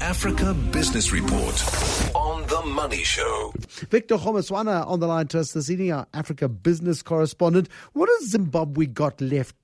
[0.00, 3.52] Africa Business Report on The Money Show.
[3.90, 7.68] Victor Kgomoeswana on the line to us this evening, our Africa business correspondent.
[7.92, 9.54] What has Zimbabwe got left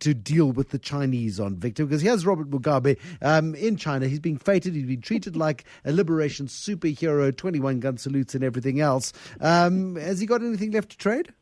[0.00, 1.86] to deal with the Chinese on, Victor?
[1.86, 4.06] Because here's Robert Mugabe um, in China.
[4.06, 8.80] He's being feted, he's been treated like a liberation superhero, 21 gun salutes and everything
[8.80, 9.14] else.
[9.40, 11.32] Um, has he got anything left to trade?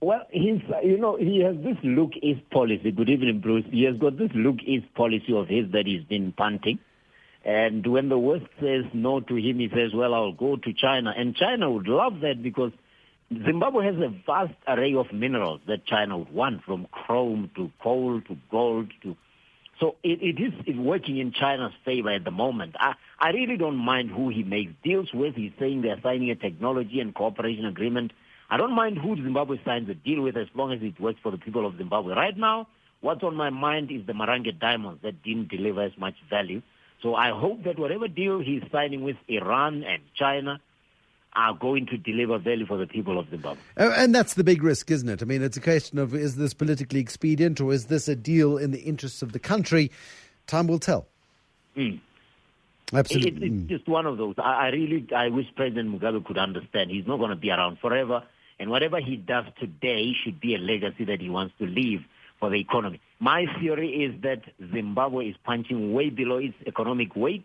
[0.00, 2.90] Well, he's, you know, he has this look east policy.
[2.90, 3.64] Good evening, Bruce.
[3.70, 6.80] He has got this look east policy of his that he's been punting.
[7.44, 11.12] And when the West says no to him, he says, well, I'll go to China.
[11.16, 12.72] And China would love that because
[13.44, 18.20] Zimbabwe has a vast array of minerals that China would want, from chrome to coal
[18.28, 19.16] to gold to.
[19.80, 22.76] So it, it is working in China's favor at the moment.
[22.78, 25.34] I, I really don't mind who he makes deals with.
[25.34, 28.12] He's saying they're signing a technology and cooperation agreement.
[28.50, 31.32] I don't mind who Zimbabwe signs a deal with as long as it works for
[31.32, 32.14] the people of Zimbabwe.
[32.14, 32.68] Right now,
[33.00, 36.62] what's on my mind is the Marange diamonds that didn't deliver as much value.
[37.02, 40.60] So I hope that whatever deal he's signing with Iran and China
[41.34, 43.60] are going to deliver value for the people of Zimbabwe.
[43.76, 45.22] Uh, and that's the big risk, isn't it?
[45.22, 48.58] I mean, it's a question of is this politically expedient or is this a deal
[48.58, 49.90] in the interests of the country?
[50.46, 51.06] Time will tell.
[51.76, 52.00] Mm.
[52.92, 53.46] Absolutely.
[53.46, 54.34] It, it's just one of those.
[54.38, 56.90] I, I really, I wish President Mugabe could understand.
[56.90, 58.22] He's not going to be around forever.
[58.60, 62.04] And whatever he does today should be a legacy that he wants to leave
[62.42, 63.00] for the economy.
[63.20, 64.42] My theory is that
[64.74, 67.44] Zimbabwe is punching way below its economic weight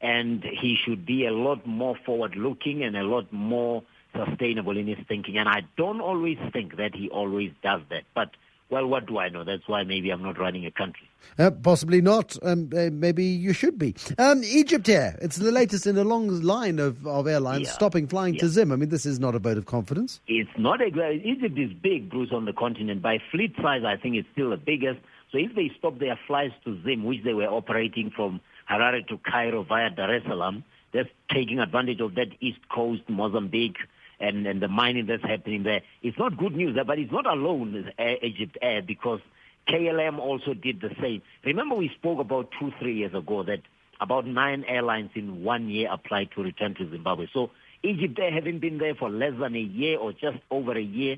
[0.00, 3.82] and he should be a lot more forward looking and a lot more
[4.14, 5.36] sustainable in his thinking.
[5.36, 8.04] And I don't always think that he always does that.
[8.14, 8.30] But
[8.70, 9.44] well, what do I know?
[9.44, 11.08] That's why maybe I'm not running a country.
[11.38, 12.36] Uh, possibly not.
[12.42, 13.94] Um, uh, maybe you should be.
[14.18, 15.18] Um, Egypt Air.
[15.22, 17.72] It's the latest in a long line of, of airlines Yeah.
[17.72, 18.40] stopping flying Yeah.
[18.40, 18.72] to Zim.
[18.72, 20.20] I mean, this is not a vote of confidence.
[20.28, 20.86] It's not a.
[20.86, 23.02] Egypt is big, Bruce, on the continent.
[23.02, 25.00] By fleet size, I think it's still the biggest.
[25.32, 29.18] So if they stop their flights to Zim, which they were operating from Harare to
[29.18, 33.76] Cairo via Dar es Salaam, they're taking advantage of that East Coast, Mozambique,
[34.20, 35.82] and, and the mining that's happening there.
[36.02, 39.20] It's not good news, but it's not alone, Air, Egypt Air, because
[39.68, 41.22] KLM also did the same.
[41.44, 43.60] Remember we spoke about two, three years ago that
[44.00, 47.26] about nine airlines in one year applied to return to Zimbabwe.
[47.32, 47.50] So
[47.82, 51.16] Egypt Air, having been there for less than a year or just over a year,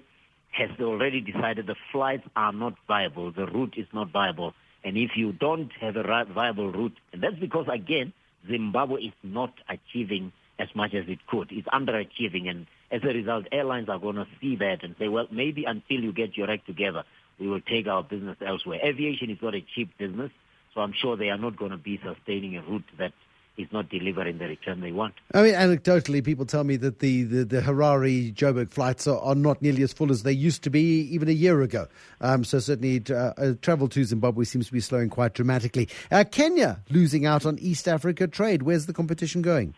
[0.50, 3.30] has already decided the flights are not viable.
[3.32, 4.54] The route is not viable.
[4.84, 8.12] And if you don't have a viable route, and that's because, again,
[8.48, 11.48] Zimbabwe is not achieving as much as it could.
[11.50, 12.48] It's underachieving.
[12.48, 16.00] And as a result, airlines are going to see that and say, well, maybe until
[16.00, 17.04] you get your act together,
[17.38, 18.80] we will take our business elsewhere.
[18.82, 20.30] Aviation is not a cheap business,
[20.74, 23.12] so I'm sure they are not going to be sustaining a route that
[23.58, 25.14] is not delivering the return they want.
[25.34, 29.34] I mean, anecdotally, people tell me that the, the, the Harare Joburg flights are, are
[29.34, 31.88] not nearly as full as they used to be even a year ago.
[32.20, 35.88] Um, so certainly, uh, uh, travel to Zimbabwe seems to be slowing quite dramatically.
[36.10, 38.62] Uh, Kenya losing out on East Africa trade.
[38.62, 39.74] Where's the competition going?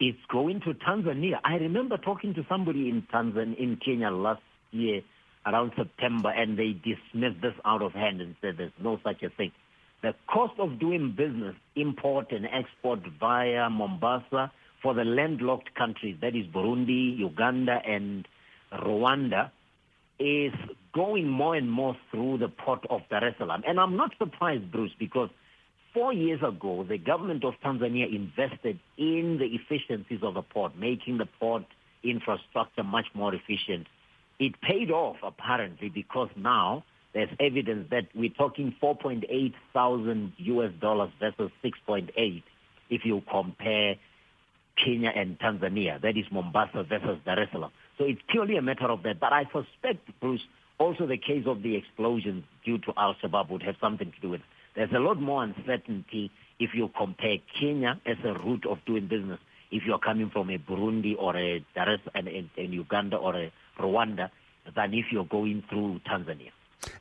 [0.00, 1.38] It's going to Tanzania.
[1.44, 5.02] I remember talking to somebody in Tanzania, in Kenya last year
[5.46, 9.30] around September, and they dismissed this out of hand and said there's no such a
[9.30, 9.52] thing.
[10.02, 14.52] The cost of doing business, import and export via Mombasa
[14.82, 18.26] for the landlocked countries, that is Burundi, Uganda, and
[18.72, 19.50] Rwanda,
[20.18, 20.52] is
[20.94, 23.62] going more and more through the port of Dar es Salaam.
[23.66, 25.30] And I'm not surprised, Bruce, because
[25.96, 31.16] four years ago, the government of Tanzania invested in the efficiencies of the port, making
[31.16, 31.64] the port
[32.04, 33.86] infrastructure much more efficient.
[34.38, 36.84] It paid off, apparently, because now
[37.14, 42.42] there's evidence that we're talking 4.8 thousand US dollars versus 6.8
[42.90, 43.94] if you compare
[44.76, 45.98] Kenya and Tanzania.
[46.02, 47.70] That is Mombasa versus Dar es Salaam.
[47.96, 49.18] So it's purely a matter of that.
[49.18, 50.42] But I suspect, Bruce,
[50.78, 54.30] also the case of the explosions due to Al Shabaab would have something to do
[54.30, 54.46] with it.
[54.74, 59.38] There's a lot more uncertainty if you compare Kenya as a route of doing business
[59.70, 63.34] if you're coming from a Burundi or a Dar es and, and, and Uganda or
[63.34, 64.30] a Rwanda
[64.74, 66.50] than if you're going through Tanzania.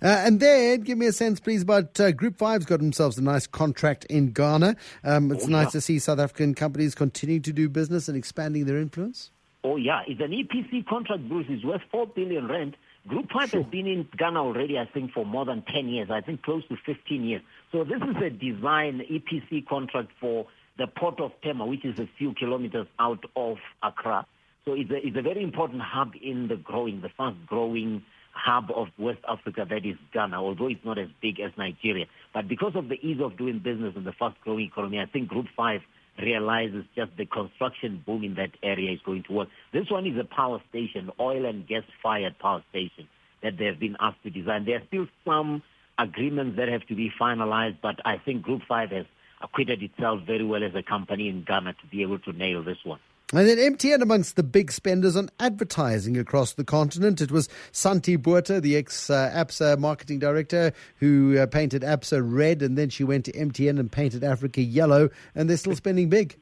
[0.02, 3.22] Uh, and then, give me a sense, please, about uh, Group 5's got themselves a
[3.22, 4.76] nice contract in Ghana.
[5.04, 5.72] Um, it's Oh, nice yeah.
[5.72, 9.32] to see South African companies continuing to do business and expanding their influence.
[9.64, 11.48] Oh yeah, it's an EPC contract, Bruce.
[11.50, 12.78] It's worth four billion rand.
[13.08, 16.10] Group Five has been in Ghana already, I think, for more than ten years.
[16.10, 17.42] I think close to fifteen years.
[17.72, 20.48] So this is a design EPC contract for
[20.78, 24.26] the port of Tema, which is a few kilometers out of Accra.
[24.66, 28.70] So it's a, it's a very important hub in the growing, the fast growing hub
[28.76, 32.08] of West Africa that is Ghana, although it's not as big as Nigeria.
[32.34, 35.30] But because of the ease of doing business and the fast growing economy, I think
[35.30, 35.82] Group 5
[36.22, 39.50] realizes just the construction boom in that area is going to work.
[39.74, 43.08] This one is a power station, oil and gas fired power station
[43.44, 44.66] that they've been asked to design.
[44.66, 45.62] There are still some
[45.98, 49.06] agreements that have to be finalized, but I think Group 5 has
[49.42, 52.78] acquitted itself very well as a company in Ghana to be able to nail this
[52.84, 53.00] one.
[53.36, 57.20] And then MTN amongst the big spenders on advertising across the continent.
[57.20, 60.72] It was Santie Botha, the ex uh, ABSA marketing director,
[61.02, 65.10] who uh, painted ABSA red, and then she went to MTN and painted Africa yellow,
[65.36, 66.38] and they're still spending big.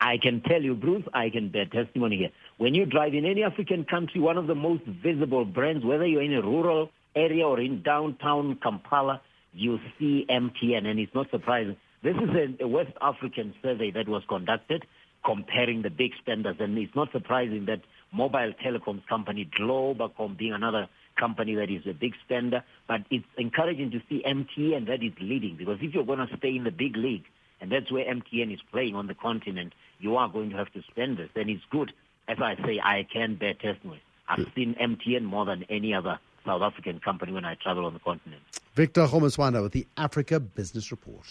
[0.00, 2.30] I can tell you, Bruce, I can bear testimony here.
[2.58, 6.22] When you drive in any African country, one of the most visible brands, whether you're
[6.22, 9.20] in a rural area or in downtown Kampala,
[9.52, 11.76] you see MTN, and it's not surprising.
[12.02, 14.84] This is a West African survey that was conducted
[15.24, 16.56] comparing the big spenders.
[16.58, 17.80] And it's not surprising that
[18.12, 22.62] mobile telecoms company Globacom being another company that is a big spender.
[22.88, 26.54] But it's encouraging to see MTN that is leading because if you're going to stay
[26.56, 27.24] in the big league,
[27.60, 30.82] and that's where MTN is playing on the continent, you are going to have to
[30.90, 31.30] spend this.
[31.34, 31.92] And it's good.
[32.28, 34.02] As I say, I can bear testimony.
[34.28, 38.00] I've seen MTN more than any other South African company when I travel on the
[38.00, 38.42] continent.
[38.74, 41.26] Victor Kgomoeswana with the Africa Business Report.